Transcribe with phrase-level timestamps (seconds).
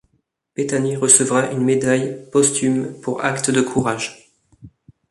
[0.55, 4.31] Bethany recevra une médaille posthume pour acte de courage.